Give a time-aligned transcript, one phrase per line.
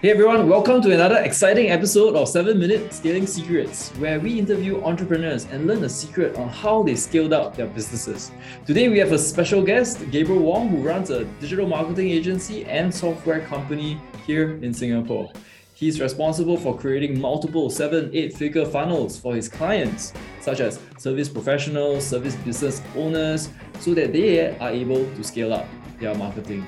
[0.00, 4.80] Hey everyone, welcome to another exciting episode of 7 Minute Scaling Secrets, where we interview
[4.84, 8.30] entrepreneurs and learn a secret on how they scaled up their businesses.
[8.64, 12.94] Today we have a special guest, Gabriel Wong, who runs a digital marketing agency and
[12.94, 15.32] software company here in Singapore.
[15.74, 21.28] He's responsible for creating multiple seven, eight figure funnels for his clients, such as service
[21.28, 23.48] professionals, service business owners,
[23.80, 25.66] so that they are able to scale up
[25.98, 26.64] their marketing.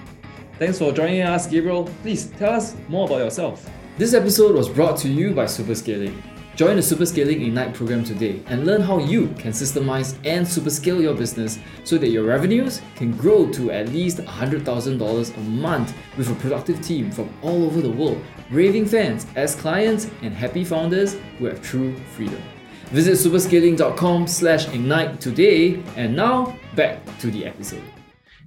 [0.60, 1.84] Thanks for joining us, Gabriel.
[2.02, 3.66] Please tell us more about yourself.
[3.96, 6.20] This episode was brought to you by Superscaling.
[6.54, 11.14] Join the Superscaling Ignite program today and learn how you can systemize and superscale your
[11.14, 16.34] business so that your revenues can grow to at least $100,000 a month with a
[16.34, 21.46] productive team from all over the world, raving fans as clients and happy founders who
[21.46, 22.42] have true freedom.
[22.88, 27.82] Visit superscaling.com slash ignite today and now back to the episode.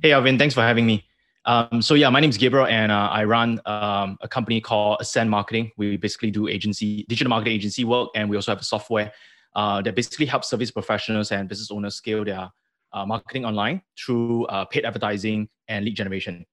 [0.04, 1.04] Hey Alvin, thanks for having me.
[1.46, 4.98] Um, so yeah, my name is Gabriel, and uh, I run um, a company called
[5.02, 5.72] Ascend Marketing.
[5.76, 9.12] We basically do agency, digital marketing agency work, and we also have a software
[9.56, 12.50] uh, that basically helps service professionals and business owners scale their
[12.94, 16.46] uh, marketing online through uh, paid advertising and lead generation.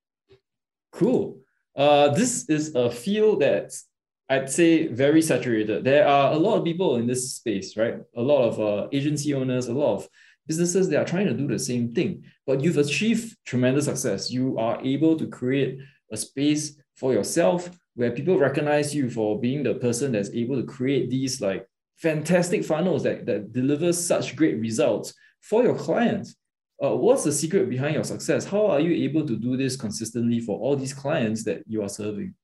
[0.92, 1.38] Cool.
[1.76, 3.86] Uh, this is a field that's
[4.28, 5.82] I'd say very saturated.
[5.82, 7.96] There are a lot of people in this space, right?
[8.16, 10.08] A lot of uh, agency owners, a lot of
[10.46, 14.30] businesses that are trying to do the same thing, but you've achieved tremendous success.
[14.30, 15.78] You are able to create
[16.10, 20.66] a space for yourself where people recognize you for being the person that's able to
[20.66, 21.66] create these like
[21.96, 26.34] fantastic funnels that, that delivers such great results for your clients.
[26.82, 28.44] Uh, what's the secret behind your success?
[28.44, 31.88] How are you able to do this consistently for all these clients that you are
[31.88, 32.34] serving?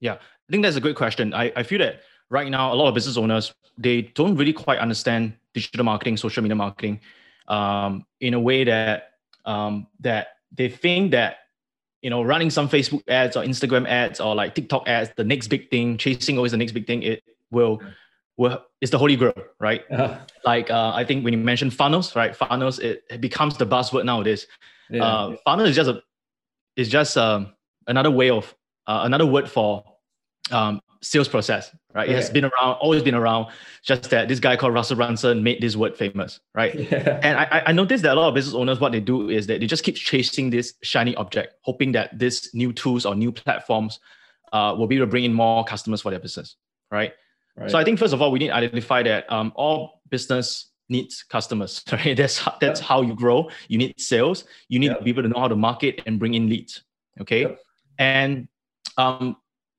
[0.00, 1.32] Yeah, I think that's a great question.
[1.32, 4.78] I, I feel that right now, a lot of business owners, they don't really quite
[4.78, 7.00] understand digital marketing, social media marketing
[7.48, 9.10] um, in a way that
[9.44, 11.38] um, that they think that
[12.02, 15.48] you know running some Facebook ads or Instagram ads or like TikTok ads, the next
[15.48, 17.80] big thing, chasing always the next big thing, it will
[18.36, 19.84] will is the holy grail, right?
[19.90, 20.18] Uh-huh.
[20.44, 22.34] Like uh, I think when you mention funnels, right?
[22.34, 24.46] Funnels it, it becomes the buzzword nowadays.
[24.90, 25.04] Yeah.
[25.04, 26.02] Uh, funnel is just a
[26.76, 27.54] is just um,
[27.86, 28.54] another way of
[28.86, 29.84] uh, another word for
[30.50, 32.08] um, sales process, right?
[32.08, 33.46] It has been around, always been around.
[33.82, 36.74] Just that this guy called Russell Brunson made this word famous, right?
[36.90, 37.20] Yeah.
[37.22, 39.60] And I, I noticed that a lot of business owners, what they do is that
[39.60, 44.00] they just keep chasing this shiny object, hoping that this new tools or new platforms
[44.52, 46.56] uh, will be able to bring in more customers for their business,
[46.90, 47.12] right?
[47.56, 47.70] right.
[47.70, 51.24] So I think first of all, we need to identify that um, all business needs
[51.24, 52.16] customers, right?
[52.16, 53.50] That's that's how you grow.
[53.68, 54.44] You need sales.
[54.68, 54.98] You need yep.
[54.98, 56.82] to be able to know how to market and bring in leads,
[57.20, 57.56] okay?
[57.98, 58.48] And
[58.98, 59.36] um,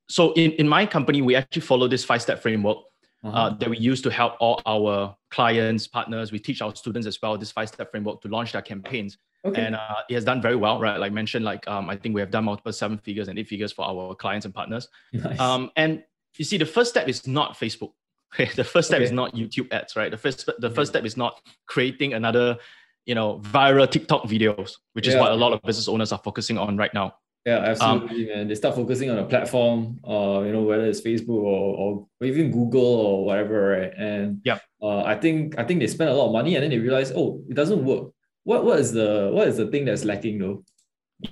[0.09, 2.77] so in, in my company, we actually follow this five-step framework
[3.23, 3.37] uh, uh-huh.
[3.37, 6.31] uh, that we use to help all our clients, partners.
[6.31, 9.17] We teach our students as well this five-step framework to launch their campaigns.
[9.45, 9.65] Okay.
[9.65, 10.97] And uh, it has done very well, right?
[10.97, 13.71] Like mentioned, like um, I think we have done multiple seven figures and eight figures
[13.71, 14.87] for our clients and partners.
[15.13, 15.39] Nice.
[15.39, 16.03] Um, and
[16.35, 17.91] you see, the first step is not Facebook.
[18.33, 19.05] Okay, the first step okay.
[19.05, 20.11] is not YouTube ads, right?
[20.11, 22.57] The first the first step is not creating another,
[23.05, 26.57] you know, viral TikTok videos, which is what a lot of business owners are focusing
[26.57, 27.15] on right now.
[27.47, 28.47] Yeah, absolutely, um, man.
[28.49, 32.51] They start focusing on a platform, uh, you know, whether it's Facebook or, or even
[32.51, 33.93] Google or whatever, right?
[33.97, 36.71] And yeah, uh, I think I think they spend a lot of money and then
[36.71, 38.11] they realize, oh, it doesn't work.
[38.43, 40.65] What what is the what is the thing that's lacking though?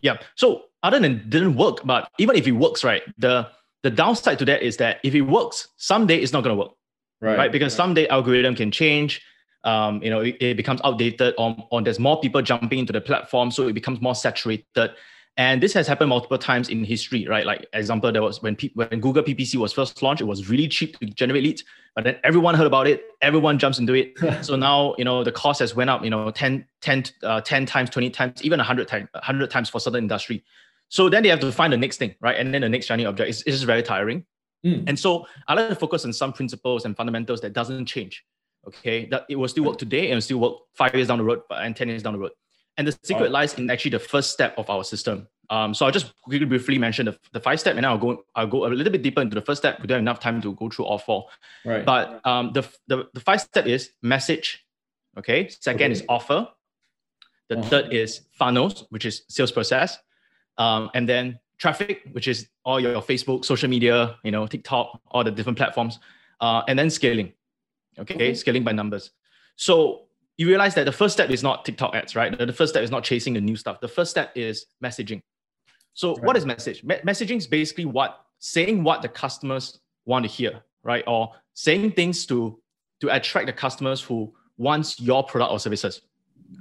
[0.02, 0.20] Yeah.
[0.36, 3.50] So other than didn't work, but even if it works, right, the
[3.84, 6.72] the downside to that is that if it works, someday it's not gonna work.
[7.20, 7.38] Right.
[7.38, 7.52] Right.
[7.52, 7.84] Because right.
[7.84, 9.22] someday algorithm can change.
[9.66, 13.02] Um, you know, it, it becomes outdated or, or there's more people jumping into the
[13.02, 14.92] platform, so it becomes more saturated
[15.38, 17.46] and this has happened multiple times in history, right?
[17.46, 20.68] Like example, there was when people when Google PPC was first launched, it was really
[20.68, 21.64] cheap to generate leads,
[21.94, 24.18] but then everyone heard about it, everyone jumps into it.
[24.46, 27.66] so now, you know, the cost has went up, you know, 10, 10, uh, 10
[27.66, 30.44] times, 20 times, even 100 times, 100 times for certain industry.
[30.90, 32.38] So then they have to find the next thing, right?
[32.38, 34.26] And then the next shiny object is, is very tiring.
[34.66, 34.86] Mm.
[34.88, 38.24] And so I like to focus on some principles and fundamentals that doesn't change.
[38.68, 41.42] Okay, that it will still work today and still work five years down the road
[41.52, 42.32] and 10 years down the road.
[42.78, 45.28] And the secret lies in actually the first step of our system.
[45.50, 48.48] Um, so I'll just quickly briefly mention the, the five step, and I'll go I'll
[48.48, 49.80] go a little bit deeper into the first step.
[49.80, 51.28] We don't have enough time to go through all four.
[51.64, 51.86] Right.
[51.86, 54.66] But um, the, the the five step is message.
[55.18, 55.48] Okay.
[55.48, 55.92] Second okay.
[55.92, 56.48] is offer.
[57.50, 57.70] The uh-huh.
[57.70, 60.00] third is funnels, which is sales process,
[60.58, 65.24] um, and then traffic, which is all your Facebook, social media, you know, TikTok, all
[65.24, 66.00] the different platforms,
[66.42, 67.34] uh, and then scaling.
[68.00, 68.16] Okay?
[68.16, 69.12] okay, scaling by numbers.
[69.56, 70.05] So
[70.38, 72.38] you realize that the first step is not TikTok ads, right?
[72.38, 73.80] The first step is not chasing the new stuff.
[73.80, 75.22] The first step is messaging.
[75.94, 76.24] So right.
[76.24, 76.84] what is message?
[76.84, 81.04] Me- messaging is basically what saying what the customers want to hear, right?
[81.08, 82.60] Or saying things to
[83.02, 86.02] to attract the customers who wants your product or services.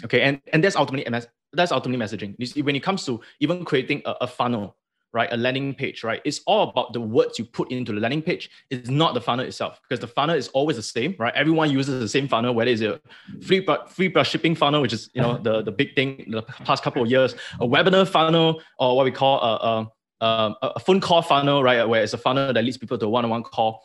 [0.05, 1.07] Okay, and and that's ultimately
[1.53, 2.65] that's ultimately messaging.
[2.65, 4.77] When it comes to even creating a, a funnel,
[5.15, 5.33] right?
[5.33, 6.21] A landing page, right?
[6.25, 8.51] It's all about the words you put into the landing page.
[8.69, 11.33] It's not the funnel itself because the funnel is always the same, right?
[11.35, 13.01] Everyone uses the same funnel, whether it's a
[13.41, 16.83] free free plus shipping funnel, which is you know the, the big thing the past
[16.83, 21.23] couple of years, a webinar funnel, or what we call a, a, a phone call
[21.23, 21.89] funnel, right?
[21.89, 23.83] Where it's a funnel that leads people to a one-on-one call.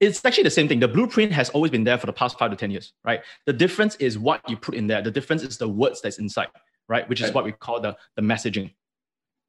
[0.00, 0.80] It's actually the same thing.
[0.80, 3.20] The blueprint has always been there for the past five to 10 years, right?
[3.46, 5.00] The difference is what you put in there.
[5.00, 6.48] The difference is the words that's inside,
[6.88, 7.08] right?
[7.08, 8.72] Which is what we call the, the messaging.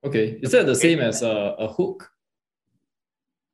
[0.04, 2.10] Okay, is that the same as a, a hook?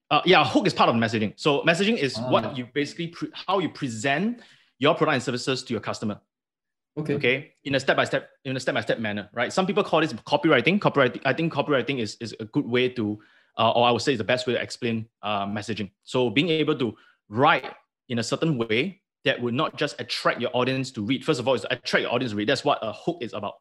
[0.10, 1.34] Uh, yeah, a hook is part of messaging.
[1.36, 2.30] So messaging is ah.
[2.30, 4.42] what you basically pre- how you present
[4.80, 6.20] your product and services to your customer.
[6.98, 7.14] Okay.
[7.14, 7.52] Okay.
[7.64, 9.54] In a step by step, in a step by step manner, right?
[9.54, 10.80] Some people call this copywriting.
[10.80, 11.22] Copywriting.
[11.26, 13.20] I think copywriting is is a good way to,
[13.58, 15.92] uh, or I would say, is the best way to explain uh, messaging.
[16.04, 16.96] So being able to
[17.30, 17.66] write
[18.10, 21.24] in a certain way that would not just attract your audience to read.
[21.24, 22.50] First of all, is attract your audience to read.
[22.50, 23.56] That's what a hook is about,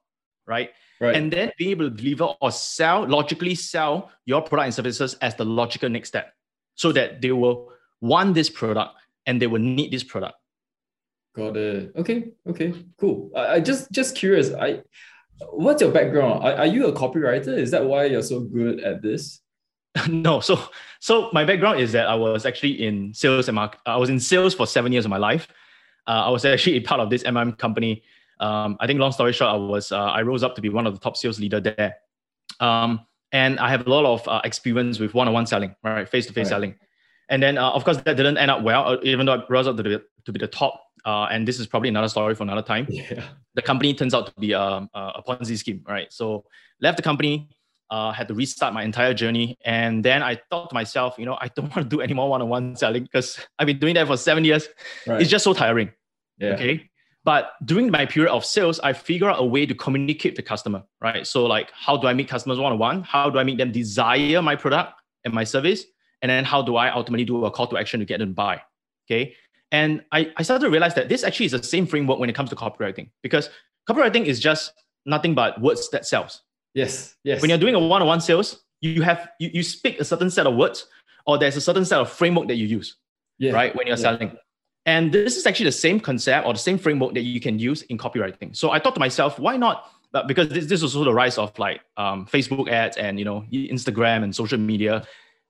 [0.49, 0.71] right?
[1.01, 1.15] Right.
[1.15, 5.37] And then being able to deliver or sell, logically sell your product and services as
[5.37, 6.35] the logical next step
[6.75, 8.95] so that they will want this product
[9.27, 10.35] and they will need this product.
[11.37, 11.93] Got it.
[11.97, 12.33] Okay.
[12.49, 12.75] Okay.
[12.99, 13.31] Cool.
[13.37, 14.53] I, I just just curious.
[14.53, 14.83] I
[15.51, 16.43] what's your background?
[16.43, 17.57] Are, are you a copywriter?
[17.57, 19.41] Is that why you're so good at this?
[20.09, 20.41] no.
[20.41, 20.59] So
[20.99, 23.81] so my background is that I was actually in sales and market.
[23.87, 25.47] I was in sales for seven years of my life.
[26.09, 28.03] Uh, I was actually a part of this MM company
[28.41, 30.87] um, I think long story short, I was uh, I rose up to be one
[30.87, 31.97] of the top sales leader there,
[32.61, 33.01] um,
[33.33, 36.75] and I have a lot of uh, experience with one-on-one selling, right, face-to-face selling,
[37.29, 39.67] and then uh, of course that didn't end up well, uh, even though I rose
[39.67, 40.83] up to be to be the top.
[41.05, 42.85] Uh, and this is probably another story for another time.
[42.91, 43.23] Yeah.
[43.55, 46.13] The company turns out to be a, um, a Ponzi scheme, right?
[46.13, 46.45] So
[46.81, 47.49] left the company,
[47.91, 49.57] uh, had to restart my entire journey.
[49.65, 52.29] And then I thought to myself, you know, I don't want to do any more
[52.29, 54.69] one-on-one selling because I've been doing that for seven years.
[55.07, 55.21] Right.
[55.21, 55.91] It's just so tiring.
[56.39, 56.55] Yeah.
[56.55, 56.91] Okay.
[57.29, 60.83] But during my period of sales, I figure out a way to communicate the customer,
[61.03, 61.27] right?
[61.27, 63.03] So like, how do I meet customers one-on-one?
[63.03, 64.95] How do I make them desire my product
[65.27, 65.85] and my service?
[66.23, 68.35] And then how do I ultimately do a call to action to get them to
[68.35, 68.63] buy?
[69.05, 69.35] Okay.
[69.73, 72.33] And I, I started to realize that this actually is the same framework when it
[72.35, 73.51] comes to copywriting because
[73.87, 74.73] copywriting is just
[75.05, 76.41] nothing but words that sells.
[76.73, 77.15] Yes.
[77.25, 77.43] Yes.
[77.43, 80.55] When you're doing a one-on-one sales, you have you, you speak a certain set of
[80.57, 80.87] words
[81.27, 82.97] or there's a certain set of framework that you use.
[83.37, 83.53] Yeah.
[83.53, 83.77] Right.
[83.77, 84.17] When you're yeah.
[84.17, 84.39] selling.
[84.89, 87.83] And this is actually the same concept or the same framework that you can use
[87.83, 88.57] in copywriting.
[88.57, 89.93] So I thought to myself, why not?
[90.13, 93.25] But because this, this is also the rise of like um, Facebook ads and you
[93.27, 95.07] know Instagram and social media.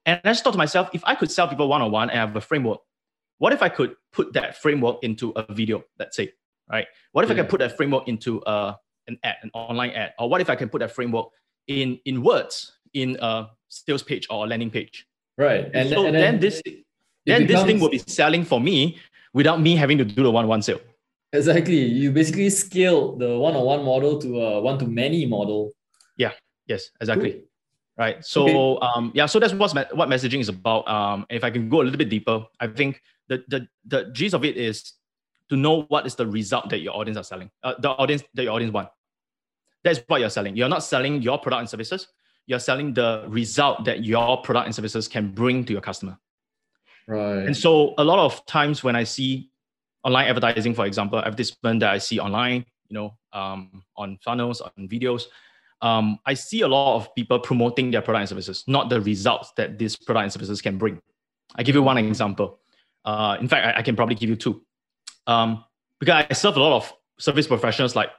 [0.06, 2.18] And I just thought to myself, if I could sell people one on one and
[2.18, 2.80] have a framework,
[3.38, 5.84] what if I could put that framework into a video?
[6.00, 6.32] Let's say,
[6.68, 6.88] right?
[7.12, 7.34] What if yeah.
[7.34, 8.74] I can put that framework into a, uh,
[9.06, 11.28] an ad, an online ad, or what if I can put that framework
[11.68, 15.06] in in words in a sales page or a landing page?
[15.36, 15.70] Right.
[15.72, 16.60] And so and then, then this
[17.28, 18.98] then becomes, this thing will be selling for me
[19.38, 20.80] without me having to do the one-on-one sale.
[21.32, 21.80] Exactly.
[22.00, 25.72] You basically scale the one-on-one model to a one-to-many model.
[26.16, 26.32] Yeah.
[26.66, 26.90] Yes.
[27.00, 27.32] Exactly.
[27.32, 27.42] Cool.
[27.96, 28.24] Right.
[28.24, 28.86] So okay.
[28.86, 29.26] um, yeah.
[29.26, 30.88] So that's what what messaging is about.
[30.88, 34.34] Um, if I can go a little bit deeper, I think the the the gist
[34.34, 34.76] of it is
[35.50, 37.50] to know what is the result that your audience are selling.
[37.62, 38.88] Uh, the audience that your audience want.
[39.84, 40.56] That's what you're selling.
[40.56, 42.08] You're not selling your product and services.
[42.46, 46.18] You're selling the result that your product and services can bring to your customer.
[47.08, 47.46] Right.
[47.46, 49.50] And so a lot of times when I see
[50.04, 54.70] online advertising, for example, advertisement that I see online, you know, um, on funnels, on
[54.88, 55.24] videos,
[55.80, 59.52] um, I see a lot of people promoting their product and services, not the results
[59.56, 61.00] that these product and services can bring.
[61.56, 62.60] I give you one example.
[63.06, 64.62] Uh, in fact, I, I, can probably give you two.
[65.26, 65.64] Um,
[65.98, 68.10] because I serve a lot of service professionals like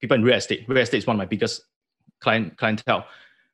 [0.00, 0.64] people in real estate.
[0.66, 1.62] Real estate is one of my biggest
[2.20, 3.06] client clientele,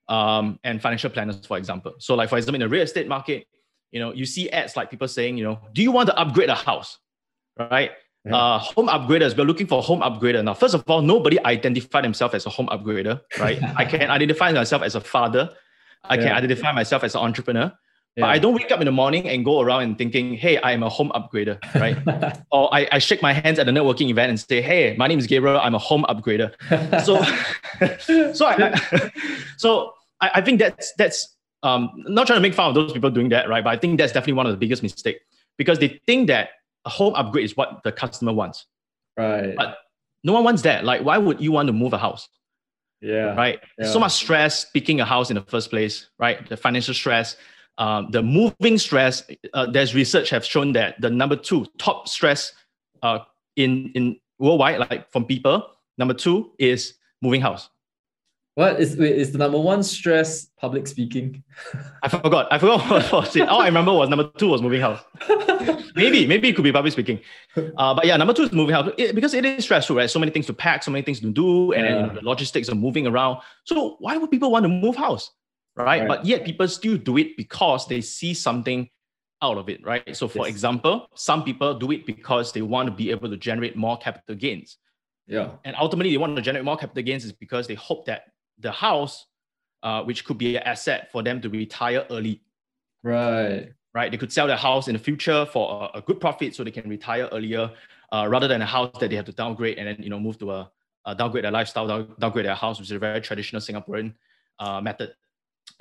[0.09, 1.95] um, and financial planners, for example.
[1.99, 3.47] So, like for example, in the real estate market,
[3.97, 6.50] you know, you see ads like people saying, you know, do you want to upgrade
[6.50, 6.99] a house?
[7.59, 7.93] Right?
[8.26, 8.37] Yeah.
[8.37, 10.45] Uh, home upgraders, we're looking for home upgrader.
[10.45, 13.59] Now, first of all, nobody identify themselves as a home upgrader, right?
[13.76, 15.49] I can identify myself as a father.
[16.05, 16.25] I yeah.
[16.25, 17.73] can identify myself as an entrepreneur.
[18.17, 18.25] Yeah.
[18.25, 20.73] But I don't wake up in the morning and go around and thinking, hey, I
[20.73, 21.97] am a home upgrader, right?
[22.53, 25.19] or I, I shake my hands at a networking event and say, hey, my name
[25.19, 26.53] is Gabriel, I'm a home upgrader.
[27.07, 27.23] so
[28.35, 29.11] so I,
[29.57, 33.11] so I, I think that's that's um, not trying to make fun of those people
[33.11, 33.65] doing that, right?
[33.65, 35.21] But I think that's definitely one of the biggest mistakes
[35.57, 36.51] because they think that
[36.85, 38.67] a home upgrade is what the customer wants.
[39.17, 39.55] Right.
[39.57, 39.79] But
[40.23, 40.85] no one wants that.
[40.85, 42.29] Like, why would you want to move a house?
[43.01, 43.35] Yeah.
[43.35, 43.61] Right.
[43.79, 43.87] Yeah.
[43.87, 46.47] So much stress picking a house in the first place, right?
[46.49, 47.37] The financial stress,
[47.79, 49.23] um, the moving stress.
[49.53, 52.53] Uh, there's research have shown that the number two top stress
[53.03, 53.21] uh,
[53.57, 55.67] in in worldwide, like from people,
[55.99, 57.69] number two is moving house.
[58.57, 61.45] What is wait, is the number one stress public speaking?
[62.03, 62.51] I forgot.
[62.51, 63.49] I forgot what was it.
[63.49, 65.01] All I remember was number two was moving house.
[65.95, 67.21] maybe, maybe it could be public speaking.
[67.55, 70.11] Uh, but yeah, number two is moving house it, because it is stressful, right?
[70.11, 72.01] So many things to pack, so many things to do, and yeah.
[72.01, 73.41] you know, the logistics of moving around.
[73.65, 75.31] So why would people want to move house?
[75.77, 76.01] right?
[76.01, 76.09] right?
[76.09, 78.89] But yet people still do it because they see something
[79.43, 80.17] out of it, right?
[80.17, 80.49] So, for yes.
[80.49, 84.35] example, some people do it because they want to be able to generate more capital
[84.35, 84.79] gains.
[85.27, 85.51] Yeah.
[85.65, 88.25] And ultimately, they want to generate more capital gains is because they hope that
[88.59, 89.27] the house,
[89.83, 92.43] uh, which could be an asset for them to retire early.
[93.03, 93.73] Right.
[93.95, 94.11] Right.
[94.11, 96.71] They could sell their house in the future for a, a good profit so they
[96.71, 97.71] can retire earlier
[98.13, 100.39] uh, rather than a house that they have to downgrade and then, you know, move
[100.39, 100.71] to a,
[101.07, 104.13] a downgrade their lifestyle, down, downgrade their house, which is a very traditional Singaporean
[104.59, 105.15] uh, method.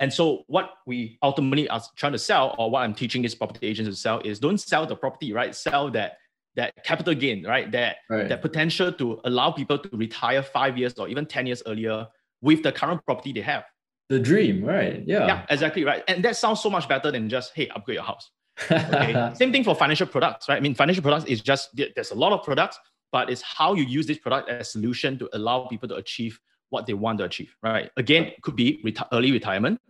[0.00, 3.66] And so what we ultimately are trying to sell, or what I'm teaching these property
[3.66, 5.54] agents to sell, is don't sell the property, right?
[5.54, 6.18] Sell that
[6.56, 7.70] that capital gain, right?
[7.70, 8.28] That right.
[8.28, 12.06] that potential to allow people to retire five years or even 10 years earlier
[12.42, 13.64] with the current property they have.
[14.08, 15.02] The dream, right?
[15.06, 15.26] Yeah.
[15.26, 16.04] Yeah, exactly right.
[16.06, 18.30] And that sounds so much better than just, hey, upgrade your house.
[18.70, 19.32] Okay.
[19.34, 20.56] Same thing for financial products, right?
[20.56, 22.78] I mean, financial products is just there's a lot of products,
[23.12, 26.38] but it's how you use this product as a solution to allow people to achieve
[26.70, 27.90] what they want to achieve, right?
[27.96, 29.80] Again, could be reti- early retirement,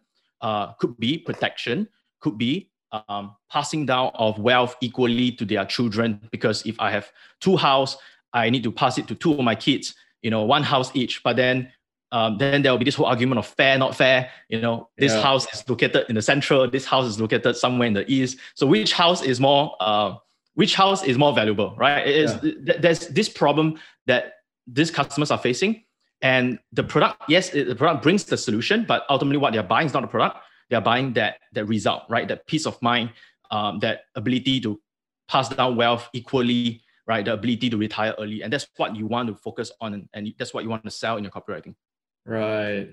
[0.40, 1.88] uh, could be protection,
[2.20, 2.70] could be
[3.08, 6.20] um, passing down of wealth equally to their children.
[6.30, 7.10] Because if I have
[7.40, 7.96] two house,
[8.32, 11.22] I need to pass it to two of my kids, you know, one house each.
[11.22, 11.72] But then
[12.12, 14.30] um, then there will be this whole argument of fair, not fair.
[14.48, 15.22] You know, this yeah.
[15.22, 18.38] house is located in the central, this house is located somewhere in the east.
[18.54, 20.14] So which house is more, uh,
[20.54, 22.06] which house is more valuable, right?
[22.06, 22.75] It is, yeah.
[22.78, 24.34] There's this problem that
[24.66, 25.82] these customers are facing.
[26.22, 29.92] And the product, yes, the product brings the solution, but ultimately what they're buying is
[29.92, 30.38] not the product.
[30.70, 32.26] They're buying that, that result, right?
[32.26, 33.10] That peace of mind,
[33.50, 34.80] um, that ability to
[35.28, 37.25] pass down wealth equally, right?
[37.25, 38.42] The ability to retire early.
[38.42, 40.08] And that's what you want to focus on.
[40.14, 41.75] And that's what you want to sell in your copywriting.
[42.26, 42.88] Right.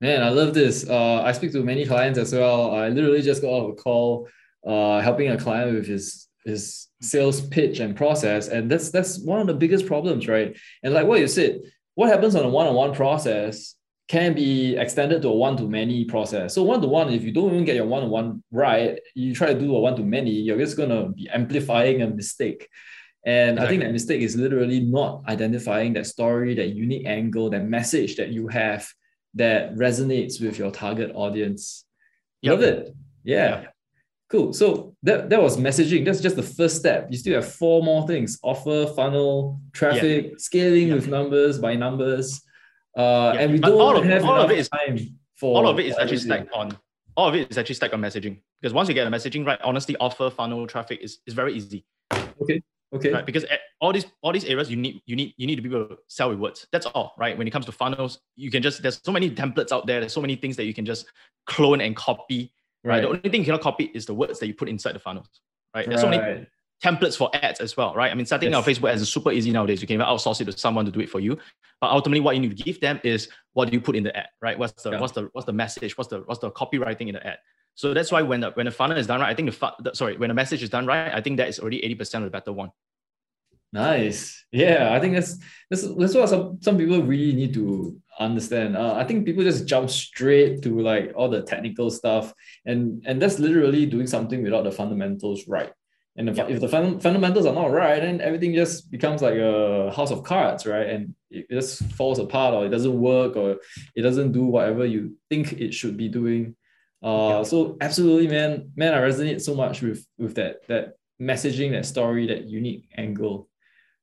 [0.00, 0.88] Man, I love this.
[0.88, 2.74] Uh, I speak to many clients as well.
[2.74, 4.28] I literally just got off a call
[4.66, 8.48] uh, helping a client with his his sales pitch and process.
[8.48, 10.56] And that's that's one of the biggest problems, right?
[10.82, 11.60] And like what you said,
[11.94, 13.74] what happens on a one-on-one process
[14.08, 16.54] can be extended to a one-to-many process.
[16.54, 19.80] So one-to-one, if you don't even get your one-to-one right, you try to do a
[19.80, 22.68] one-to-many, you're just gonna be amplifying a mistake.
[23.26, 23.64] And exactly.
[23.64, 28.16] I think that mistake is literally not identifying that story, that unique angle, that message
[28.16, 28.88] that you have
[29.34, 31.84] that resonates with your target audience.
[32.42, 32.52] Yep.
[32.52, 32.94] Love it.
[33.22, 33.66] Yeah.
[34.30, 34.52] Cool.
[34.52, 36.04] So that, that was messaging.
[36.04, 37.08] That's just the first step.
[37.10, 40.34] You still have four more things offer, funnel, traffic, yeah.
[40.38, 40.94] scaling yeah.
[40.94, 42.40] with numbers by numbers.
[42.96, 43.40] Uh, yeah.
[43.40, 44.98] And we but don't all of, have all of it is, time
[45.36, 46.76] for all of it is actually stacked on
[47.16, 48.40] all of it is actually stacked on messaging.
[48.60, 51.84] Because once you get the messaging right, honestly, offer, funnel, traffic is, is very easy.
[52.40, 52.62] Okay.
[52.92, 53.12] Okay.
[53.12, 53.24] Right?
[53.24, 53.44] Because
[53.80, 55.98] all these all these areas you need you need you need to be able to
[56.08, 56.66] sell with words.
[56.72, 57.38] That's all, right?
[57.38, 60.00] When it comes to funnels, you can just there's so many templates out there.
[60.00, 61.06] There's so many things that you can just
[61.46, 62.52] clone and copy
[62.84, 62.94] right?
[62.94, 63.02] right?
[63.02, 65.28] The only thing you cannot copy is the words that you put inside the funnels,
[65.74, 65.86] right?
[65.86, 66.14] There's right.
[66.14, 66.46] so many
[66.82, 68.10] templates for ads as well, right?
[68.10, 68.58] I mean, setting yes.
[68.58, 69.80] up Facebook ads is super easy nowadays.
[69.80, 71.36] You can even outsource it to someone to do it for you.
[71.80, 74.16] But ultimately, what you need to give them is what do you put in the
[74.16, 74.58] ad, right?
[74.58, 75.00] What's the yeah.
[75.00, 75.96] what's the what's the message?
[75.96, 77.38] What's the what's the copywriting in the ad?
[77.74, 79.94] So that's why when the when the funnel is done right, I think the, the
[79.94, 82.30] sorry when the message is done right, I think that is already eighty percent of
[82.30, 82.70] the better one.
[83.72, 84.44] Nice.
[84.50, 85.38] Yeah, I think that's
[85.70, 88.76] that's that's what some some people really need to understand.
[88.76, 92.34] Uh, I think people just jump straight to like all the technical stuff,
[92.66, 95.72] and and that's literally doing something without the fundamentals right.
[96.16, 99.92] And if, if the fun, fundamentals are not right, then everything just becomes like a
[99.94, 100.88] house of cards, right?
[100.88, 103.58] And it just falls apart, or it doesn't work, or
[103.94, 106.56] it doesn't do whatever you think it should be doing.
[107.02, 111.86] Uh, so absolutely, man, man, I resonate so much with with that that messaging, that
[111.86, 113.48] story, that unique angle.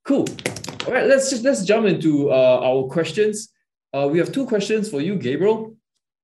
[0.03, 0.25] Cool.
[0.85, 3.49] All right, let's just let's jump into uh, our questions.
[3.93, 5.75] Uh, we have two questions for you, Gabriel.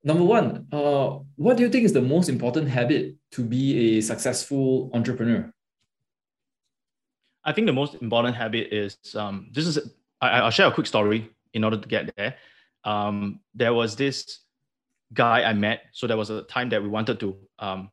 [0.03, 4.01] Number one, uh, what do you think is the most important habit to be a
[4.01, 5.51] successful entrepreneur?
[7.46, 9.80] I think the most important habit is um, this is
[10.22, 12.36] I, will share a quick story in order to get there.
[12.84, 14.39] Um, there was this
[15.13, 15.84] guy I met.
[15.91, 17.91] So there was a time that we wanted to um,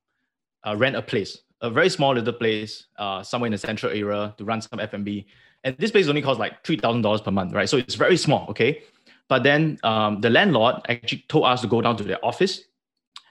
[0.66, 4.34] uh, rent a place, a very small little place, uh, somewhere in the central area
[4.38, 5.26] to run some F&B.
[5.64, 7.68] And this place only costs like $3,000 per month, right?
[7.68, 8.82] So it's very small, okay?
[9.28, 12.62] But then um, the landlord actually told us to go down to their office.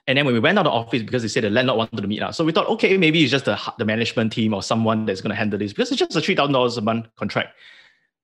[0.06, 2.00] And then when we went down to the office, because they said the landlord wanted
[2.00, 4.62] to meet us, so we thought, okay, maybe it's just the, the management team or
[4.62, 7.54] someone that's going to handle this because it's just a $3,000 a month contract.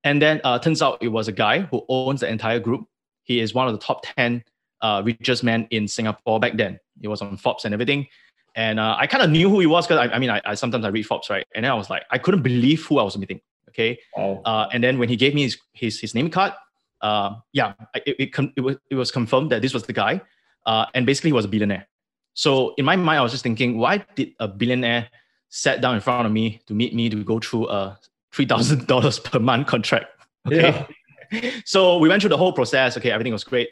[0.04, 2.86] And then uh, turns out it was a guy who owns the entire group.
[3.24, 4.44] He is one of the top 10
[4.82, 6.78] uh, richest men in Singapore back then.
[7.00, 8.06] He was on Forbes and everything.
[8.54, 10.54] And uh, I kind of knew who he was because I, I, mean, I, I,
[10.54, 11.46] sometimes I read Forbes, right?
[11.54, 13.40] And then I was like, I couldn't believe who I was meeting.
[13.68, 13.98] Okay.
[14.16, 14.40] Oh.
[14.44, 16.54] Uh, and then when he gave me his his, his name card,
[17.02, 20.22] uh, yeah, it, it, it, was, it was confirmed that this was the guy.
[20.64, 21.86] Uh, and basically, he was a billionaire.
[22.32, 25.08] So in my mind, I was just thinking, why did a billionaire
[25.48, 27.98] sit down in front of me to meet me to go through a
[28.32, 30.06] three thousand dollars per month contract?
[30.46, 30.86] Okay.
[31.32, 31.50] Yeah.
[31.64, 32.96] so we went through the whole process.
[32.96, 33.68] Okay, everything was great.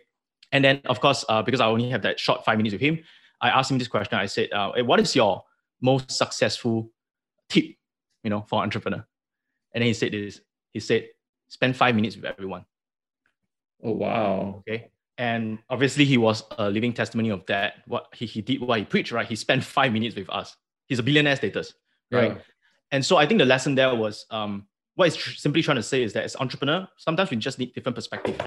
[0.55, 3.01] And then, of course, uh, because I only have that short five minutes with him,
[3.41, 4.17] I asked him this question.
[4.17, 5.43] I said, uh, hey, "What is your
[5.81, 6.91] most successful
[7.49, 7.65] tip,
[8.23, 9.05] you know, for entrepreneur?"
[9.73, 10.41] And then he said this.
[10.73, 11.09] He said,
[11.49, 12.65] "Spend five minutes with everyone."
[13.83, 14.55] Oh wow!
[14.61, 17.83] Okay, and obviously he was a living testimony of that.
[17.87, 19.27] What he, he did, what he preached, right?
[19.27, 20.57] He spent five minutes with us.
[20.87, 21.75] He's a billionaire status,
[22.13, 22.31] right?
[22.31, 22.43] Yeah.
[22.93, 25.83] And so I think the lesson there was um, what he's tr- simply trying to
[25.83, 28.41] say is that as entrepreneur, sometimes we just need different perspective,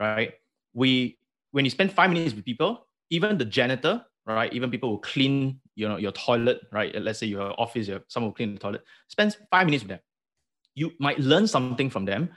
[0.00, 0.34] right?
[0.72, 1.18] We
[1.54, 4.52] when you spend five minutes with people, even the janitor, right?
[4.52, 6.92] Even people who clean, you know, your toilet, right?
[7.00, 9.90] Let's say your office, you have someone who clean the toilet, spends five minutes with
[9.90, 10.00] them.
[10.74, 12.30] You might learn something from them,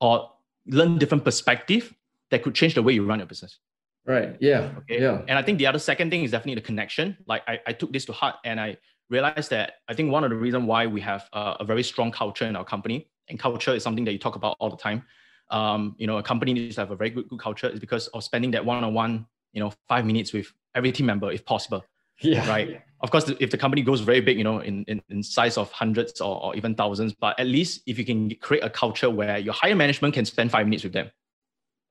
[0.00, 0.30] or
[0.64, 1.92] learn different perspective
[2.30, 3.58] that could change the way you run your business.
[4.06, 4.38] Right.
[4.40, 4.70] Yeah.
[4.78, 5.02] Okay.
[5.02, 5.20] Yeah.
[5.28, 7.18] And I think the other second thing is definitely the connection.
[7.26, 8.78] Like I, I took this to heart and I
[9.10, 12.10] realized that I think one of the reasons why we have a, a very strong
[12.10, 15.04] culture in our company, and culture is something that you talk about all the time.
[15.52, 18.08] Um, you know, a company needs to have a very good, good culture is because
[18.08, 21.84] of spending that one-on-one, you know, five minutes with every team member if possible.
[22.20, 22.48] Yeah.
[22.48, 22.82] Right.
[23.00, 25.70] Of course, if the company goes very big, you know, in, in, in size of
[25.72, 29.38] hundreds or, or even thousands, but at least if you can create a culture where
[29.38, 31.10] your higher management can spend five minutes with them,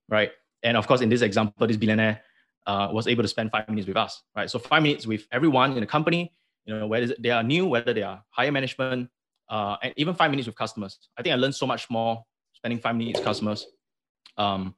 [0.09, 0.31] right?
[0.63, 2.21] And of course, in this example, this billionaire
[2.65, 4.49] uh, was able to spend five minutes with us, right?
[4.49, 6.33] So five minutes with everyone in the company,
[6.65, 9.09] you know, whether they are new, whether they are higher management,
[9.49, 10.97] uh, and even five minutes with customers.
[11.17, 12.23] I think I learned so much more
[12.61, 13.65] spending five minutes with customers
[14.37, 14.75] um,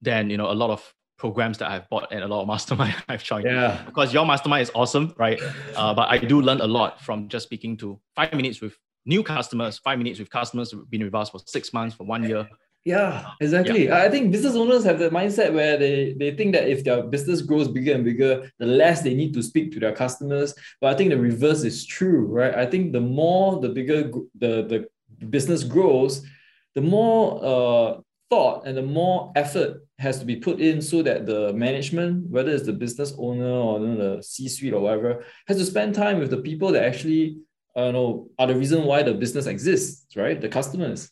[0.00, 2.94] than you know a lot of programs that I've bought and a lot of mastermind
[3.08, 3.46] I've joined.
[3.46, 3.82] Yeah.
[3.86, 5.40] Because your mastermind is awesome, right?
[5.76, 9.22] Uh, but I do learn a lot from just speaking to five minutes with new
[9.22, 12.48] customers, five minutes with customers who've been with us for six months, for one year.
[12.84, 13.86] Yeah, exactly.
[13.86, 14.02] Yeah.
[14.02, 17.40] I think business owners have the mindset where they, they think that if their business
[17.40, 20.54] grows bigger and bigger, the less they need to speak to their customers.
[20.80, 22.54] But I think the reverse is true, right?
[22.54, 24.88] I think the more the bigger the, the
[25.30, 26.26] business grows,
[26.74, 28.00] the more uh,
[28.30, 32.50] thought and the more effort has to be put in so that the management, whether
[32.50, 36.18] it's the business owner or you know, the C-suite or whatever, has to spend time
[36.18, 37.38] with the people that actually
[37.76, 40.40] uh, know, are the reason why the business exists, right?
[40.40, 41.10] The customers.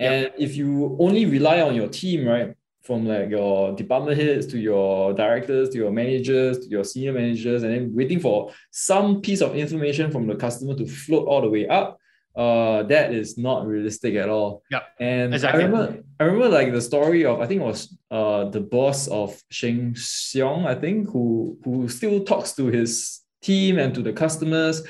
[0.00, 0.34] And yep.
[0.38, 5.14] if you only rely on your team, right, from like your department heads to your
[5.14, 9.56] directors to your managers to your senior managers, and then waiting for some piece of
[9.56, 11.98] information from the customer to float all the way up,
[12.36, 14.62] uh, that is not realistic at all.
[14.70, 15.62] Yeah, and exactly.
[15.62, 19.08] I remember, I remember like the story of I think it was uh the boss
[19.08, 24.12] of Sheng Siong I think, who who still talks to his team and to the
[24.12, 24.82] customers.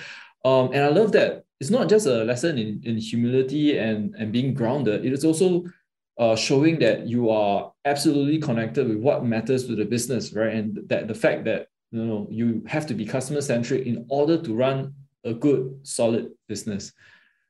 [0.44, 4.32] Um, and I love that it's not just a lesson in, in humility and, and
[4.32, 5.04] being grounded.
[5.04, 5.64] It is also
[6.18, 10.54] uh, showing that you are absolutely connected with what matters to the business, right?
[10.54, 14.40] And that the fact that you know you have to be customer centric in order
[14.40, 16.92] to run a good, solid business.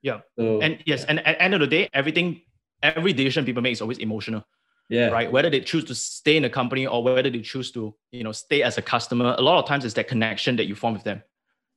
[0.04, 0.20] Yeah.
[0.38, 2.42] So, and yes, and at the end of the day, everything,
[2.82, 4.44] every decision people make is always emotional.
[4.90, 5.08] Yeah.
[5.08, 5.32] Right.
[5.32, 8.32] Whether they choose to stay in the company or whether they choose to, you know,
[8.32, 11.04] stay as a customer, a lot of times it's that connection that you form with
[11.04, 11.22] them.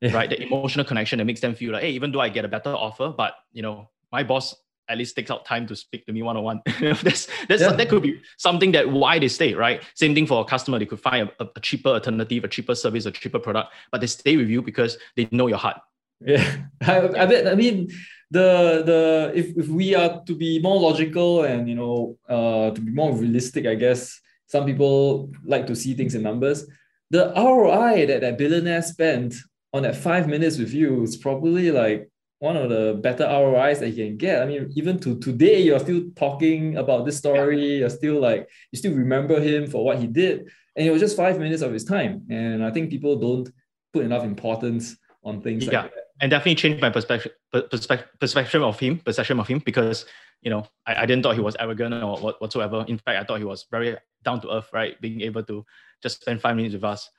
[0.02, 0.12] Yeah.
[0.12, 0.30] Right.
[0.30, 2.70] The emotional connection that makes them feel like, hey, even though I get a better
[2.70, 4.54] offer, but you know, my boss
[4.90, 6.62] at least takes out time to speak to me one on one.
[6.82, 7.72] That's that's yeah.
[7.72, 9.82] that could be something that why they stay, right?
[9.96, 10.80] Same thing for a customer.
[10.80, 14.08] They could find a, a cheaper alternative, a cheaper service, a cheaper product, but they
[14.08, 15.80] stay with you because they know your heart.
[16.22, 17.48] Yeah, I, I bet.
[17.48, 17.90] I mean,
[18.32, 22.82] the the if, if we are to be more logical and you know uh to
[22.82, 26.68] be more realistic i guess some people like to see things in numbers
[27.10, 29.34] the roi that that billionaire spent
[29.74, 32.10] on that five minutes with you is probably like
[32.40, 34.44] one of the better ROIs that you can get.
[34.44, 37.78] I mean, even to today, you're still talking about this story.
[37.78, 40.48] You're still like, you still remember him for what he did.
[40.76, 42.28] And it was just five minutes of his time.
[42.30, 43.50] And I think people don't
[43.92, 45.82] put enough importance on things yeah.
[45.82, 50.06] like that and definitely changed my perspective perspective perspective of him perception of him because
[50.42, 52.86] you know I, I didn't thought he was arrogant or what, whatsoever.
[52.88, 55.00] In fact i thought he was very down to earth right?
[55.02, 55.66] Being able to
[56.02, 57.10] just spend five minutes with us.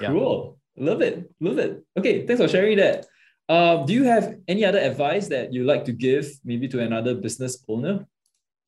[0.00, 0.08] Yeah.
[0.08, 0.58] cool.
[0.76, 1.30] Love it.
[1.40, 1.84] Love it.
[1.98, 3.06] Okay thanks for sharing that.
[3.48, 7.14] Um, do you have any other advice that you like to give maybe to another
[7.14, 8.06] business owner?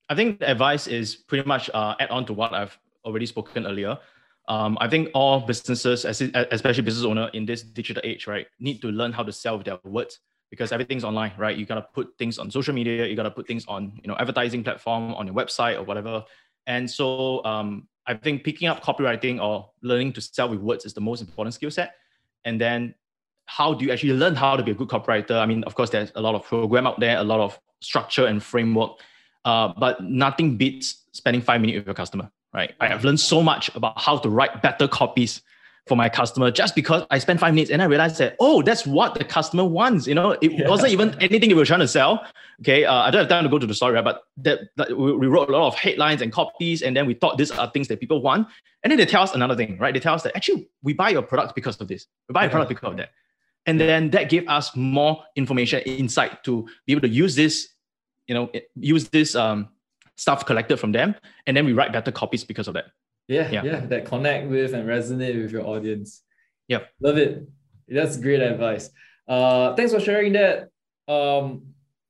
[0.08, 3.66] I think the advice is pretty much uh, add on to what i've already spoken
[3.66, 3.98] earlier
[4.48, 8.88] um, I think all businesses, especially business owner in this digital age, right, need to
[8.88, 11.54] learn how to sell with their words because everything's online, right?
[11.54, 14.64] You gotta put things on social media, you gotta put things on, you know, advertising
[14.64, 16.24] platform on your website or whatever.
[16.66, 20.94] And so um, I think picking up copywriting or learning to sell with words is
[20.94, 21.96] the most important skill set.
[22.46, 22.94] And then
[23.44, 25.38] how do you actually learn how to be a good copywriter?
[25.38, 28.24] I mean, of course, there's a lot of program out there, a lot of structure
[28.24, 28.92] and framework,
[29.44, 32.74] uh, but nothing beats spending five minutes with your customer right?
[32.80, 35.42] I have learned so much about how to write better copies
[35.88, 38.86] for my customer just because I spent five minutes and I realized that, oh, that's
[38.86, 40.06] what the customer wants.
[40.06, 40.68] You know, it yeah.
[40.68, 42.24] wasn't even anything we were trying to sell.
[42.60, 42.84] Okay.
[42.84, 44.04] Uh, I don't have time to go to the story, right?
[44.04, 46.82] but that, that we, wrote a lot of headlines and copies.
[46.82, 48.46] And then we thought these are things that people want.
[48.84, 49.94] And then they tell us another thing, right?
[49.94, 52.06] They tell us that actually we buy your product because of this.
[52.28, 53.10] We buy your product because of that.
[53.66, 57.68] And then that gave us more information, insight to be able to use this,
[58.26, 59.68] you know, use this um,
[60.18, 61.14] stuff collected from them.
[61.46, 62.86] And then we write better copies because of that.
[63.28, 66.22] Yeah, yeah, yeah, that connect with and resonate with your audience.
[66.66, 67.46] Yeah, Love it.
[67.86, 68.90] That's great advice.
[69.26, 70.68] Uh, thanks for sharing that.
[71.06, 71.62] Um,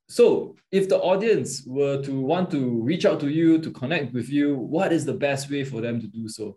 [0.09, 4.29] so if the audience were to want to reach out to you to connect with
[4.31, 6.57] you, what is the best way for them to do so?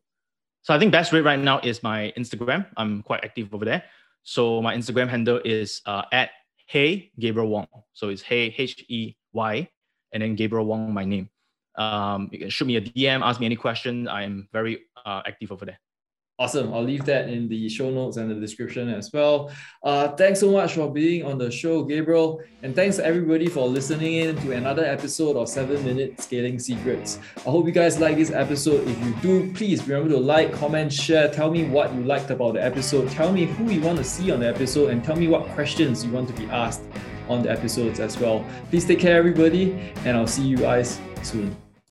[0.61, 2.65] So I think best way right now is my Instagram.
[2.77, 3.83] I'm quite active over there.
[4.23, 6.29] So my Instagram handle is uh, at
[6.67, 7.67] Hey Gabriel Wong.
[7.93, 9.67] So it's Hey H E Y
[10.13, 11.29] and then Gabriel Wong, my name.
[11.77, 14.07] Um, you can shoot me a DM, ask me any question.
[14.07, 15.79] I'm very uh, active over there.
[16.41, 16.73] Awesome.
[16.73, 19.51] I'll leave that in the show notes and the description as well.
[19.83, 22.41] Uh, thanks so much for being on the show, Gabriel.
[22.63, 27.19] And thanks everybody for listening in to another episode of 7 Minute Scaling Secrets.
[27.37, 28.87] I hope you guys like this episode.
[28.87, 31.29] If you do, please remember to like, comment, share.
[31.31, 33.11] Tell me what you liked about the episode.
[33.11, 36.03] Tell me who you want to see on the episode and tell me what questions
[36.03, 36.81] you want to be asked
[37.31, 38.45] on the episodes as well.
[38.69, 39.71] Please take care, everybody,
[40.05, 41.55] and I'll see you guys soon.